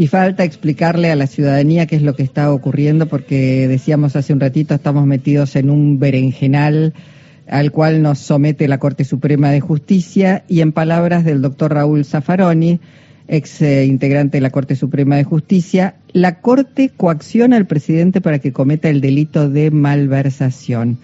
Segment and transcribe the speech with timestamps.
[0.00, 4.32] y falta explicarle a la ciudadanía qué es lo que está ocurriendo porque decíamos hace
[4.32, 6.94] un ratito estamos metidos en un berenjenal
[7.46, 12.06] al cual nos somete la Corte Suprema de Justicia y en palabras del doctor Raúl
[12.06, 12.80] Zaffaroni,
[13.28, 18.38] ex eh, integrante de la Corte Suprema de Justicia, la Corte coacciona al presidente para
[18.38, 20.96] que cometa el delito de malversación.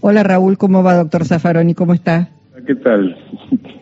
[0.00, 1.74] Hola Raúl, ¿cómo va doctor Zaffaroni?
[1.74, 2.30] ¿Cómo está?
[2.66, 3.16] ¿Qué tal?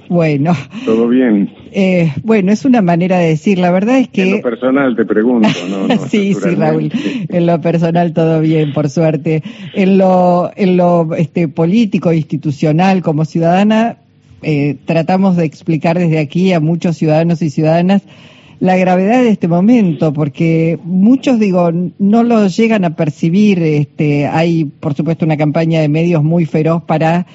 [0.08, 0.52] Bueno.
[0.84, 1.50] ¿Todo bien?
[1.72, 3.58] Eh, bueno, es una manera de decir.
[3.58, 4.22] La verdad es que...
[4.22, 5.88] En lo personal te pregunto, ¿no?
[6.08, 6.90] sí, sí, Raúl.
[7.28, 9.42] En lo personal todo bien, por suerte.
[9.74, 13.98] En lo, en lo este, político, institucional, como ciudadana,
[14.42, 18.02] eh, tratamos de explicar desde aquí a muchos ciudadanos y ciudadanas
[18.60, 23.62] la gravedad de este momento, porque muchos, digo, no lo llegan a percibir.
[23.62, 27.26] Este, hay, por supuesto, una campaña de medios muy feroz para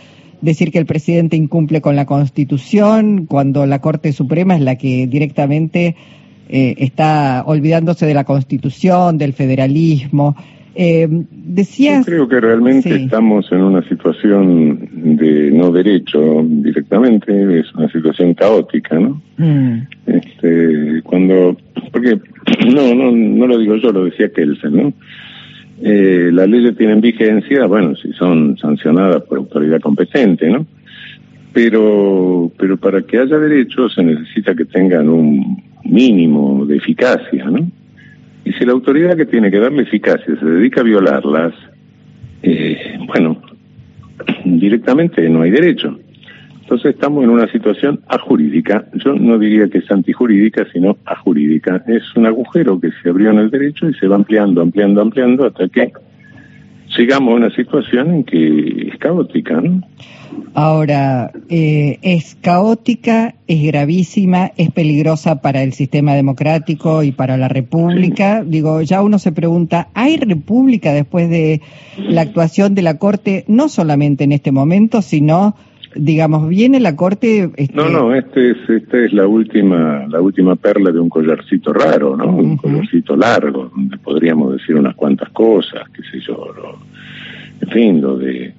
[0.41, 5.07] decir que el presidente incumple con la Constitución, cuando la Corte Suprema es la que
[5.07, 5.95] directamente
[6.49, 10.35] eh, está olvidándose de la Constitución, del federalismo.
[10.75, 12.05] Eh, decías...
[12.05, 18.33] Yo creo que realmente estamos en una situación de no derecho directamente, es una situación
[18.33, 19.21] caótica, ¿no?
[19.37, 19.87] Mm.
[20.05, 21.55] Este, cuando,
[21.91, 22.19] porque
[22.67, 24.93] no, no, no lo digo yo, lo decía Kelsen, ¿no?
[25.81, 30.65] Eh, las leyes tienen vigencia, bueno, si son sancionadas por autoridad competente, ¿no?
[31.53, 37.69] Pero, pero para que haya derechos se necesita que tengan un mínimo de eficacia, ¿no?
[38.45, 41.53] Y si la autoridad que tiene que darle eficacia se dedica a violarlas,
[42.43, 43.41] eh, bueno,
[44.45, 45.99] directamente no hay derecho.
[46.65, 48.87] Entonces estamos en una situación ajurídica.
[48.95, 51.83] Yo no diría que es antijurídica, sino ajurídica.
[51.85, 55.45] Es un agujero que se abrió en el derecho y se va ampliando, ampliando, ampliando
[55.45, 55.93] hasta que
[56.97, 59.83] llegamos a una situación en que es caótica, ¿no?
[60.55, 67.47] Ahora, eh, es caótica, es gravísima, es peligrosa para el sistema democrático y para la
[67.47, 68.43] República.
[68.43, 71.61] Digo, ya uno se pregunta, ¿hay República después de
[71.97, 75.55] la actuación de la Corte, no solamente en este momento, sino
[75.95, 77.49] digamos, viene la corte.
[77.55, 77.73] Este...
[77.73, 82.15] No, no, este es, esta es la última, la última perla de un collarcito raro,
[82.15, 82.27] ¿no?
[82.35, 86.77] Un collarcito largo, donde podríamos decir unas cuantas cosas, qué sé yo, lo,
[87.61, 88.53] en fin, lo de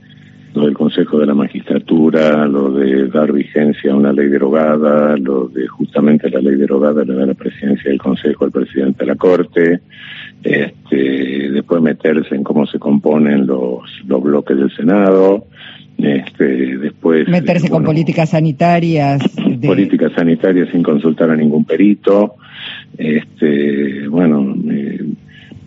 [0.57, 5.49] lo del Consejo de la Magistratura, lo de dar vigencia a una ley derogada, lo
[5.49, 9.17] de justamente la ley derogada le da la presidencia del Consejo al presidente de la
[9.17, 9.81] Corte,
[10.43, 15.45] este, después meterse en cómo se componen los, los bloques del Senado,
[15.99, 19.23] este, después meterse con políticas sanitarias
[19.67, 22.35] políticas sanitarias sin consultar a ningún perito
[22.99, 25.01] este bueno eh,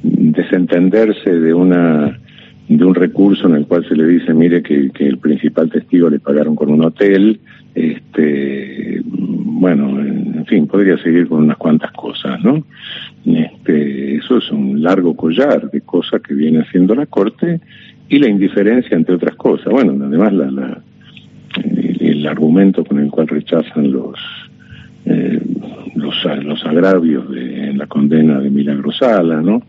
[0.03, 2.19] desentenderse de una
[2.69, 6.19] de un recurso en el cual se le dice mire que, el principal testigo le
[6.19, 7.39] pagaron con un hotel
[7.75, 12.63] este bueno en fin podría seguir con unas cuantas cosas no
[13.25, 17.59] este eso es un largo collar de cosas que viene haciendo la corte
[18.09, 19.71] y la indiferencia entre otras cosas.
[19.71, 20.81] Bueno, además la, la
[21.63, 24.19] el, argumento con el cual rechazan los
[25.05, 25.39] eh,
[25.95, 29.61] los, los agravios de, en la condena de Milagrosala, ¿no?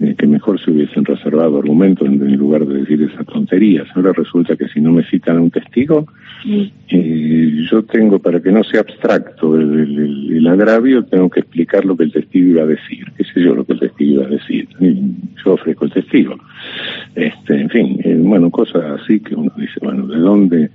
[0.00, 3.86] Eh, que mejor se hubiesen reservado argumentos en, lugar de decir esas tonterías.
[3.94, 6.08] Ahora resulta que si no me citan a un testigo,
[6.88, 11.96] eh, yo tengo, para que no sea abstracto el, el, agravio, tengo que explicar lo
[11.96, 14.30] que el testigo iba a decir, qué sé yo lo que el testigo iba a
[14.30, 14.68] decir.
[15.44, 16.38] Yo ofrezco el testigo.
[17.14, 20.70] Este, en fin, eh, bueno, cosas así que uno dice, bueno, ¿de dónde?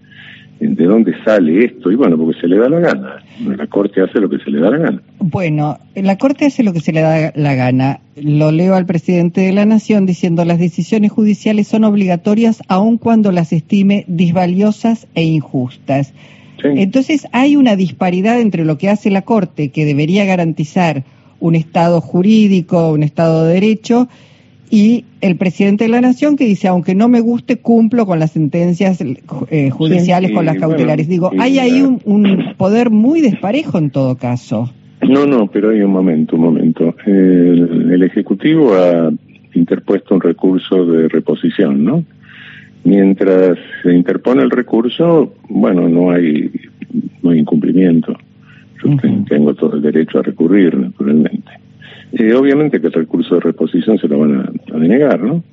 [0.59, 3.23] De dónde sale esto y bueno, porque se le da la gana.
[3.45, 5.01] La Corte hace lo que se le da la gana.
[5.19, 8.01] Bueno, la Corte hace lo que se le da la gana.
[8.15, 13.31] Lo leo al presidente de la Nación diciendo las decisiones judiciales son obligatorias aun cuando
[13.31, 16.13] las estime disvaliosas e injustas.
[16.61, 21.03] Entonces hay una disparidad entre lo que hace la Corte, que debería garantizar
[21.39, 24.09] un Estado jurídico, un Estado de Derecho,
[24.69, 28.31] y el presidente de la Nación que dice, aunque no me guste, cumplo con las
[28.31, 31.07] sentencias eh, judiciales, con las cautelares.
[31.07, 34.71] Digo, hay ahí un, poder muy desparejo en todo caso.
[35.01, 36.95] No, no, pero hay un momento, un momento.
[37.05, 39.11] El, el Ejecutivo ha
[39.53, 42.03] interpuesto un recurso de reposición, ¿no?
[42.83, 46.51] Mientras se interpone el recurso, bueno, no hay,
[47.21, 48.15] no hay incumplimiento.
[48.83, 48.95] Yo
[49.27, 51.51] tengo todo el derecho a recurrir, naturalmente.
[52.11, 55.43] Eh, obviamente que el recurso de reposición se lo van a, denegar, ¿no?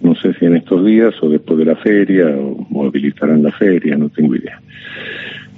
[0.00, 3.96] No sé si en estos días o después de la feria o, habilitarán la feria,
[3.96, 4.60] no tengo idea.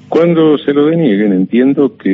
[0.08, 2.10] Cuando se lo denieguen, entiendo que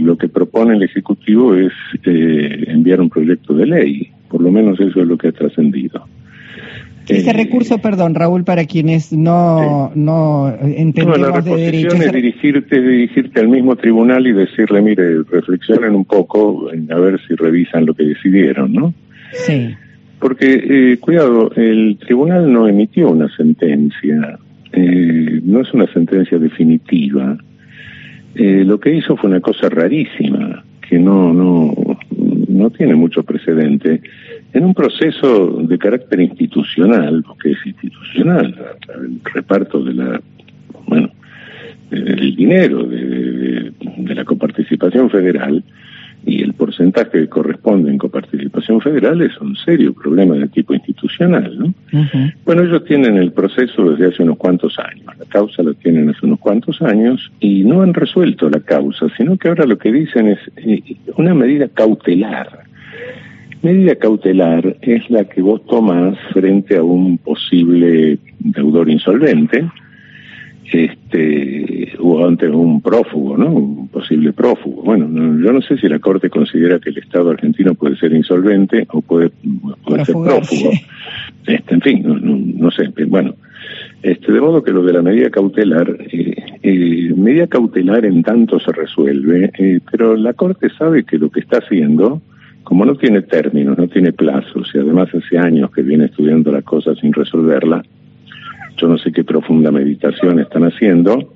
[0.00, 1.72] lo que propone el Ejecutivo es
[2.04, 6.06] eh, enviar un proyecto de ley, por lo menos eso es lo que ha trascendido.
[7.06, 11.96] Ese eh, recurso, perdón, Raúl, para quienes no, no entendemos la de derecho.
[11.96, 17.34] Es dirigirte, dirigirte al mismo tribunal y decirle, mire, reflexionen un poco a ver si
[17.34, 18.94] revisan lo que decidieron, ¿no?
[19.32, 19.74] Sí.
[20.18, 24.38] Porque, eh, cuidado, el tribunal no emitió una sentencia,
[24.72, 27.36] eh, no es una sentencia definitiva.
[28.34, 31.74] Eh, lo que hizo fue una cosa rarísima, que no, no,
[32.48, 34.00] no tiene mucho precedente
[34.54, 38.54] en un proceso de carácter institucional, porque es institucional,
[38.94, 40.20] el reparto de la,
[40.86, 41.10] bueno,
[41.90, 43.72] del dinero de,
[44.14, 45.62] la coparticipación federal
[46.24, 51.58] y el porcentaje que corresponde en coparticipación federal es un serio problema de tipo institucional,
[51.58, 51.74] ¿no?
[52.44, 56.24] Bueno, ellos tienen el proceso desde hace unos cuantos años, la causa la tienen hace
[56.24, 60.28] unos cuantos años y no han resuelto la causa, sino que ahora lo que dicen
[60.28, 60.80] es eh,
[61.16, 62.64] una medida cautelar
[63.64, 69.66] medida cautelar es la que vos tomás frente a un posible deudor insolvente,
[70.70, 73.50] este, o ante un prófugo, ¿no?
[73.50, 74.82] Un posible prófugo.
[74.82, 75.06] Bueno,
[75.42, 79.00] yo no sé si la Corte considera que el Estado argentino puede ser insolvente o
[79.00, 79.30] puede,
[79.84, 80.70] puede ser prófugo.
[81.46, 82.88] Este, en fin, no, sé.
[83.06, 83.34] Bueno,
[84.02, 88.58] este, de modo que lo de la medida cautelar, eh, eh, medida cautelar en tanto
[88.58, 92.22] se resuelve, eh, pero la Corte sabe que lo que está haciendo
[92.64, 96.62] como no tiene términos, no tiene plazos, y además hace años que viene estudiando la
[96.62, 97.82] cosa sin resolverla,
[98.76, 101.32] yo no sé qué profunda meditación están haciendo,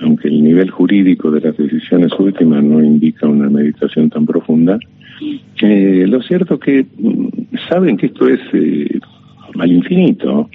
[0.00, 4.78] aunque el nivel jurídico de las decisiones últimas no indica una meditación tan profunda.
[5.62, 7.28] Eh, lo cierto es que mm,
[7.70, 9.00] saben que esto es eh,
[9.58, 10.50] al infinito,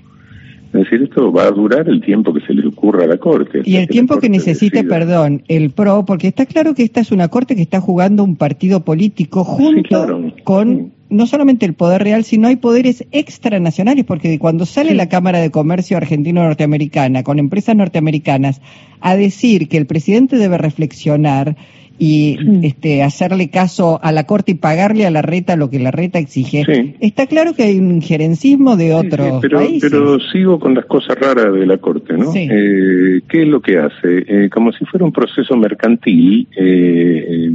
[0.73, 3.61] es decir, esto va a durar el tiempo que se le ocurra a la Corte.
[3.65, 7.27] Y el tiempo que necesite, perdón, el PRO, porque está claro que esta es una
[7.27, 12.47] Corte que está jugando un partido político junto con no solamente el poder real, sino
[12.47, 18.61] hay poderes extranacionales, porque cuando sale la Cámara de Comercio argentino-norteamericana con empresas norteamericanas
[19.01, 21.57] a decir que el presidente debe reflexionar,
[21.99, 25.91] y este, hacerle caso a la Corte y pagarle a la reta lo que la
[25.91, 26.95] reta exige.
[26.99, 29.89] Está claro que hay un injerencismo de otros pero, países.
[29.89, 32.33] Pero sigo con las cosas raras de la Corte, ¿no?
[32.35, 34.25] Eh, ¿Qué es lo que hace?
[34.27, 37.51] Eh, como si fuera un proceso mercantil, eh,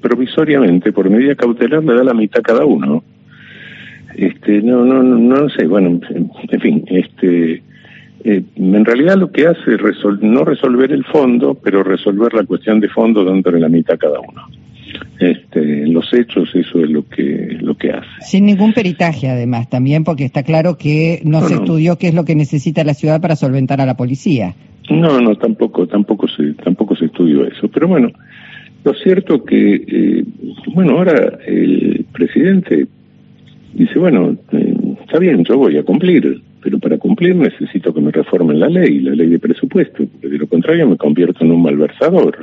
[0.00, 3.04] provisoriamente, por medida cautelar, le da la mitad a cada uno.
[4.14, 7.62] Este, no, no, no, no sé, bueno, en fin, este
[8.28, 12.80] eh, en realidad lo que hace es no resolver el fondo, pero resolver la cuestión
[12.80, 14.42] de fondo dándole la mitad a cada uno.
[15.20, 18.08] Este, en los hechos eso es lo que lo que hace.
[18.22, 22.24] Sin ningún peritaje además también porque está claro que no, se estudió qué es lo
[22.24, 24.56] que necesita la ciudad para solventar a la policía.
[24.90, 28.10] No, no, tampoco tampoco se tampoco se estudió eso, pero bueno,
[28.82, 30.24] lo cierto que eh,
[30.74, 32.88] bueno, ahora el presidente
[33.72, 34.74] dice, bueno, eh,
[35.04, 39.14] está bien, yo voy a cumplir pero para cumplir necesito me reformen la ley, la
[39.14, 42.38] ley de presupuesto, porque de lo contrario me convierto en un malversador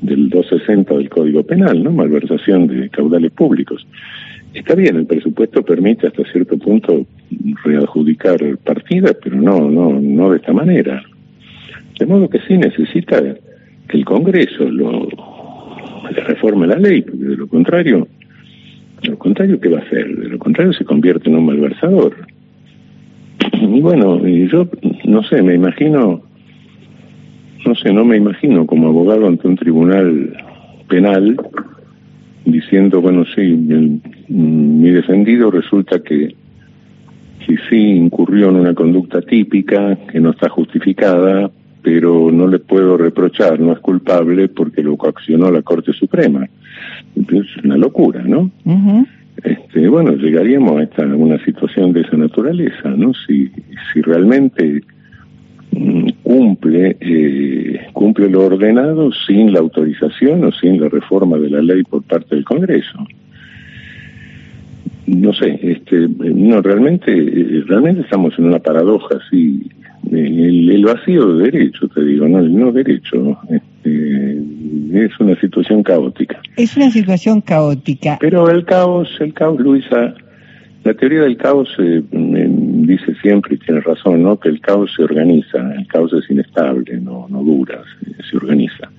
[0.00, 1.92] del 260 del Código Penal, ¿no?
[1.92, 3.86] Malversación de caudales públicos.
[4.54, 7.06] Está bien, el presupuesto permite hasta cierto punto
[7.64, 11.02] readjudicar partidas, pero no, no, no de esta manera.
[11.98, 15.08] De modo que sí necesita que el Congreso lo
[16.10, 18.08] le reforme la ley, porque de lo contrario,
[19.02, 20.16] de lo contrario, ¿qué va a hacer?
[20.16, 22.14] De lo contrario se convierte en un malversador.
[23.60, 24.68] Y bueno, yo
[25.04, 26.22] no sé, me imagino,
[27.66, 30.36] no sé, no me imagino como abogado ante un tribunal
[30.88, 31.36] penal
[32.44, 33.42] diciendo, bueno, sí,
[34.28, 36.34] mi defendido resulta que,
[37.46, 41.50] que sí incurrió en una conducta típica que no está justificada,
[41.82, 46.48] pero no le puedo reprochar, no es culpable porque lo coaccionó la Corte Suprema.
[47.16, 48.50] Es una locura, ¿no?
[49.44, 53.12] Este, bueno, llegaríamos a una situación de esa naturaleza, ¿no?
[53.26, 53.50] Si,
[53.92, 54.82] si realmente
[55.72, 61.62] mm, cumple, eh, cumple lo ordenado sin la autorización o sin la reforma de la
[61.62, 62.98] ley por parte del Congreso.
[65.08, 67.12] No sé, este, no, realmente,
[67.66, 69.68] realmente estamos en una paradoja, sí,
[70.10, 74.38] el, el vacío de derecho, te digo, no, el no derecho, este,
[74.92, 76.40] es una situación caótica.
[76.56, 78.18] Es una situación caótica.
[78.20, 80.14] Pero el caos, el caos, Luisa,
[80.84, 84.38] la teoría del caos eh, dice siempre, y tiene razón, ¿no?
[84.38, 87.82] Que el caos se organiza, el caos es inestable, no, no dura,
[88.30, 88.90] se, organiza.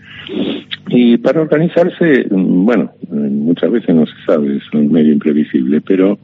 [0.90, 6.18] Y para organizarse, bueno, muchas veces no se sabe, es un medio imprevisible, pero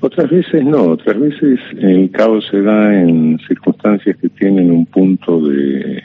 [0.00, 5.40] otras veces no, otras veces el caos se da en circunstancias que tienen un punto
[5.48, 6.02] de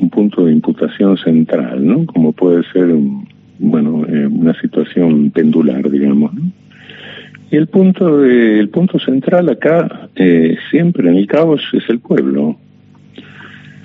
[0.00, 2.04] un punto de imputación central, ¿no?
[2.06, 2.92] Como puede ser,
[3.58, 6.42] bueno, eh, una situación pendular, digamos, ¿no?
[7.50, 12.00] Y el punto, de, el punto central acá, eh, siempre en el caos, es el
[12.00, 12.56] pueblo.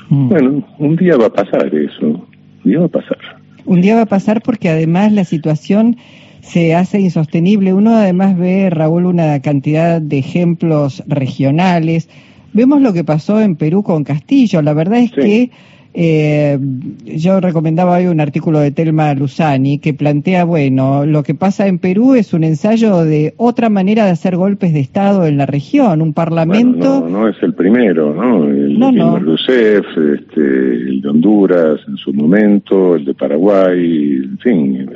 [0.10, 0.30] Mm.
[0.30, 3.39] Bueno, un día va a pasar eso, un día va a pasar.
[3.70, 5.98] Un día va a pasar porque además la situación
[6.42, 7.72] se hace insostenible.
[7.72, 12.10] Uno además ve, Raúl, una cantidad de ejemplos regionales.
[12.52, 14.64] Vemos lo que pasó en Perú con Castillo.
[14.64, 15.52] La verdad es que
[15.94, 16.60] eh,
[17.04, 21.80] yo recomendaba hoy un artículo de Telma Luzani que plantea, bueno, lo que pasa en
[21.80, 26.02] Perú es un ensayo de otra manera de hacer golpes de Estado en la región,
[26.02, 27.02] un parlamento...
[27.02, 28.46] no, no, es el primero, ¿no?
[28.46, 29.18] El de no.
[29.36, 34.89] este, el de Honduras en su momento, el de Paraguay, en fin, no, no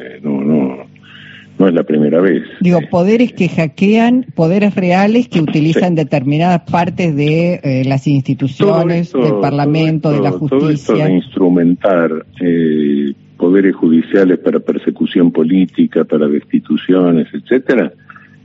[1.60, 2.44] no es la primera vez.
[2.62, 9.36] Digo, poderes que hackean, poderes reales que utilizan determinadas partes de eh, las instituciones, del
[9.40, 10.58] Parlamento, de la justicia.
[10.60, 17.92] Todo esto de instrumentar eh, poderes judiciales para persecución política, para destituciones, etcétera,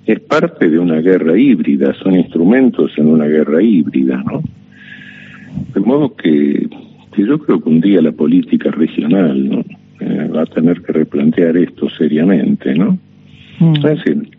[0.06, 4.42] es parte de una guerra híbrida, son instrumentos en una guerra híbrida, ¿no?
[5.74, 6.68] De modo que,
[7.14, 9.64] que yo creo que un día la política regional, ¿no?
[10.00, 12.98] Eh, va a tener que replantear esto seriamente, ¿no?
[13.58, 13.76] Mm.
[13.76, 14.30] Es decir,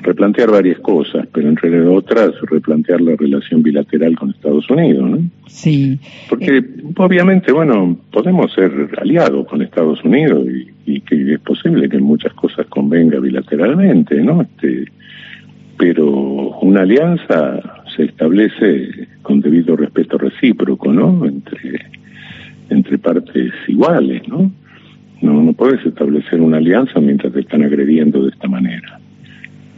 [0.00, 5.18] replantear varias cosas, pero entre otras replantear la relación bilateral con Estados Unidos, ¿no?
[5.46, 5.98] Sí.
[6.28, 6.64] Porque eh,
[6.96, 10.46] obviamente, bueno, podemos ser aliados con Estados Unidos
[10.86, 14.42] y, que es posible que muchas cosas convenga bilateralmente, ¿no?
[14.42, 14.86] Este,
[15.76, 16.08] pero
[16.60, 17.60] una alianza
[17.96, 21.26] se establece con debido respeto recíproco, ¿no?
[21.26, 21.80] Entre
[22.70, 24.50] entre partes iguales, ¿no?
[25.22, 29.00] No, no puedes establecer una alianza mientras te están agrediendo de esta manera.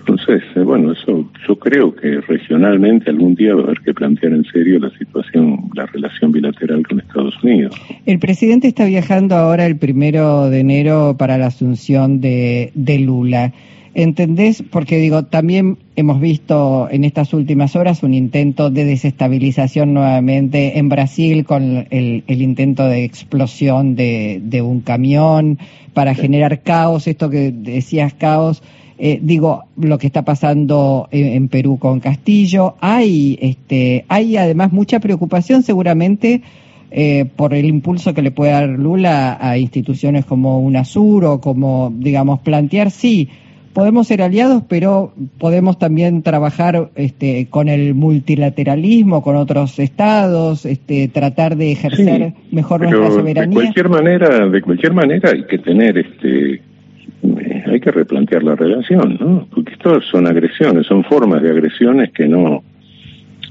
[0.07, 4.35] Entonces, eh, bueno, eso yo creo que regionalmente algún día va a haber que plantear
[4.35, 7.75] en serio la situación, la relación bilateral con Estados Unidos.
[8.05, 13.53] El presidente está viajando ahora el primero de enero para la asunción de, de Lula.
[13.95, 14.65] ¿Entendés?
[14.69, 20.89] Porque digo, también hemos visto en estas últimas horas un intento de desestabilización nuevamente en
[20.89, 25.61] Brasil con el, intento de explosión de, un camión
[25.93, 28.65] para generar caos, esto que decías caos.
[28.99, 32.75] Eh, digo, lo que está pasando en, Perú con Castillo.
[32.81, 36.43] Hay, este, hay además mucha preocupación seguramente
[36.91, 41.93] eh, por el impulso que le puede dar Lula a instituciones como UNASUR o como,
[41.97, 43.29] digamos, plantear, sí,
[43.75, 51.09] podemos ser aliados, pero podemos también trabajar este, con el multilateralismo, con otros estados, este,
[51.09, 53.59] tratar de ejercer mejor nuestra soberanía.
[53.59, 58.55] De cualquier manera, de cualquier manera hay que tener este eh, hay que replantear la
[58.55, 59.49] relación, ¿no?
[59.53, 62.63] Porque esto son agresiones, son formas de agresiones que no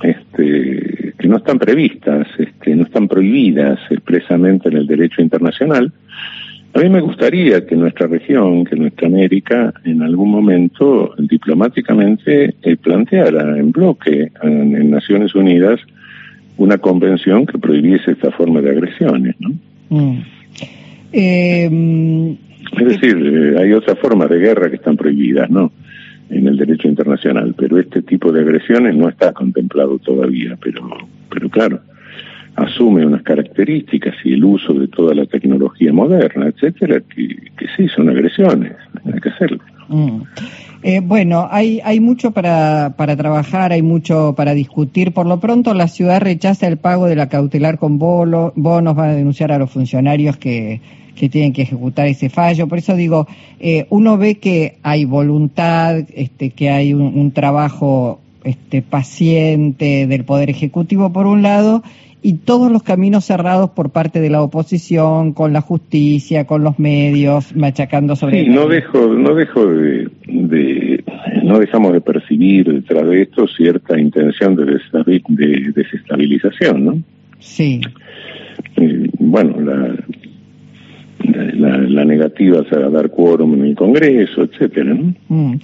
[0.02, 5.92] este que no están previstas, este, no están prohibidas expresamente en el derecho internacional
[6.74, 12.78] a mí me gustaría que nuestra región, que nuestra América, en algún momento diplomáticamente eh,
[12.78, 15.80] planteara en bloque en, Naciones Unidas
[16.58, 19.52] una convención que prohibiese esta forma de agresiones, ¿no?
[19.90, 20.22] Mm.
[21.12, 25.72] Em, es decir, eh, hay otras formas de guerra que están prohibidas, ¿no?
[26.30, 30.88] En el derecho internacional, pero este tipo de agresiones no está contemplado todavía, pero,
[31.30, 31.82] pero claro
[32.56, 37.88] asume unas características y el uso de toda la tecnología moderna, etcétera, que, que sí
[37.90, 38.74] son agresiones,
[39.06, 39.60] hay que hacerlo.
[39.90, 40.22] Mm.
[40.84, 45.14] Eh, bueno, hay, hay mucho para, para trabajar, hay mucho para discutir.
[45.14, 49.14] Por lo pronto, la ciudad rechaza el pago de la cautelar con bonos, va a
[49.14, 50.82] denunciar a los funcionarios que,
[51.16, 52.68] que tienen que ejecutar ese fallo.
[52.68, 53.28] Por eso digo,
[53.62, 60.26] eh, uno ve que hay voluntad, este, que hay un, un trabajo este, paciente del
[60.26, 61.82] Poder Ejecutivo por un lado
[62.24, 66.80] y todos los caminos cerrados por parte de la oposición, con la justicia, con los
[66.80, 68.46] medios, machacando sobre.
[68.46, 71.04] Sí, no dejo, no dejo de,
[71.44, 77.04] no dejamos de percibir detrás de esto cierta intención de, desestabilización, ¿no?
[77.40, 77.82] Sí.
[78.78, 79.94] Eh, bueno, la,
[81.88, 85.14] la, negativa a dar quórum en el Congreso, etcétera, ¿no?
[85.28, 85.56] Mm.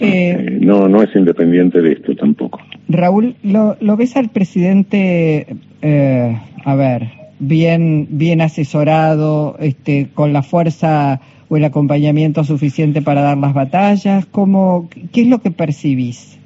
[0.00, 2.60] Eh, no, no es independiente de esto tampoco.
[2.88, 5.46] Raúl, ¿lo, lo ves al presidente,
[5.82, 7.08] eh, a ver,
[7.38, 14.26] bien, bien asesorado, este, con la fuerza o el acompañamiento suficiente para dar las batallas?
[14.26, 16.38] ¿Cómo, ¿Qué es lo que percibís?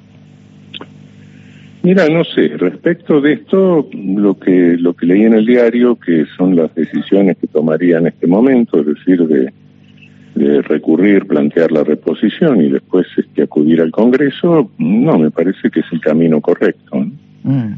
[1.81, 6.25] Mira, no sé, respecto de esto, lo que lo que leí en el diario, que
[6.37, 9.53] son las decisiones que tomaría en este momento, es decir, de,
[10.35, 15.81] de recurrir, plantear la reposición y después este, acudir al Congreso, no, me parece que
[15.81, 17.05] es el camino correcto.
[17.43, 17.73] Mm.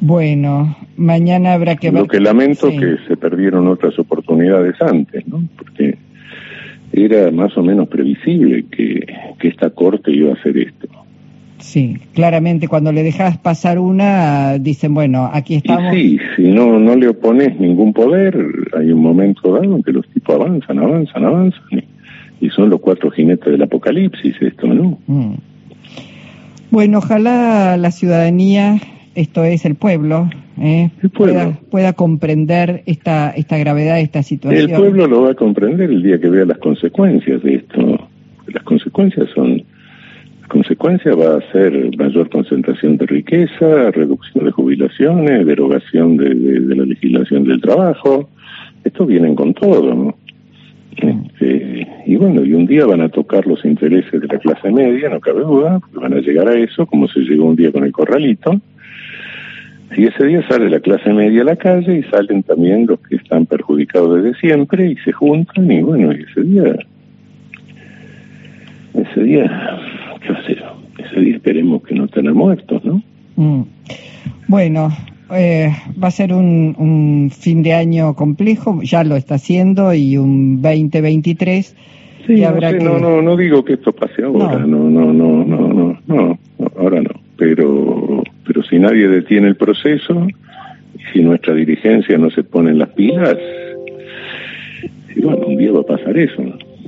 [0.00, 1.90] Bueno, mañana habrá que.
[1.90, 5.42] Lo que lamento que se perdieron otras oportunidades antes, ¿no?
[5.56, 5.96] Porque
[6.92, 9.06] era más o menos previsible que,
[9.38, 10.88] que esta corte iba a hacer esto.
[11.64, 15.96] Sí, claramente cuando le dejas pasar una, dicen, bueno, aquí estamos.
[15.96, 18.36] Y sí, si no, no le opones ningún poder,
[18.78, 21.82] hay un momento dado en que los tipos avanzan, avanzan, avanzan,
[22.40, 24.98] y, son los cuatro jinetes del apocalipsis, esto, ¿no?
[25.06, 25.34] Mm.
[26.70, 28.78] Bueno, ojalá la ciudadanía,
[29.14, 30.28] esto es el pueblo,
[30.60, 30.90] ¿eh?
[31.16, 34.70] Pueda, pueda, comprender esta, esta gravedad de esta situación.
[34.70, 38.06] El pueblo lo va a comprender el día que vea las consecuencias de esto.
[38.48, 39.64] Las consecuencias son
[40.48, 46.34] consecuencia va a ser mayor concentración de riqueza, reducción de jubilaciones, derogación de,
[46.74, 48.28] la legislación del trabajo.
[48.84, 50.16] Esto vienen con todo, ¿no?
[50.96, 55.08] Este, y bueno, y un día van a tocar los intereses de la clase media,
[55.08, 57.84] no cabe duda, porque van a llegar a eso, como se llegó un día con
[57.84, 58.60] el corralito.
[59.96, 63.16] Y ese día sale la clase media a la calle y salen también los que
[63.16, 66.76] están perjudicados desde siempre y se juntan y bueno, y ese día,
[68.94, 69.78] ese día
[70.98, 73.02] ese día esperemos que no estén muertos, ¿no?
[73.36, 73.62] Mm.
[74.48, 74.90] Bueno,
[75.32, 75.70] eh,
[76.02, 80.60] va a ser un, un, fin de año complejo, ya lo está haciendo, y un
[80.62, 81.76] 2023.
[82.26, 82.84] Sí, habrá no, que...
[82.84, 86.38] no, no, no digo que esto pase ahora, no, no, no, no, no, no,
[86.76, 90.26] ahora no, pero, pero si nadie detiene el proceso,
[91.12, 93.36] si nuestra dirigencia no se pone en las pilas,
[95.16, 96.42] bueno, un día va a pasar eso.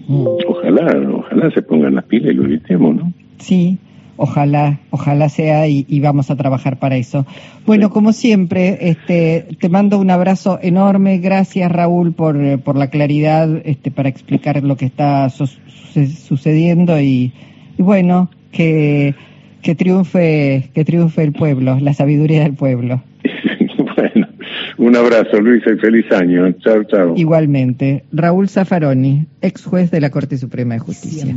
[0.09, 0.27] Mm.
[0.47, 3.13] Ojalá, ojalá se pongan las pilas y lo evitemos, ¿no?
[3.39, 3.79] Sí,
[4.17, 7.27] ojalá, ojalá sea y, vamos a trabajar para eso.
[7.67, 11.19] Bueno, como siempre, este, te mando un abrazo enorme.
[11.19, 17.33] Gracias, Raúl, por, por la claridad este, para explicar lo que está sucediendo y,
[17.79, 19.15] bueno, que,
[19.63, 23.03] que triunfe, que triunfe el pueblo, la sabiduría del pueblo.
[23.97, 24.29] bueno,
[24.79, 26.53] un abrazo, Luisa, y feliz año.
[26.61, 27.15] Chao, chao.
[27.17, 28.05] Igualmente.
[28.13, 31.35] Raúl Zaffaroni, ex juez de la Corte Suprema de Justicia.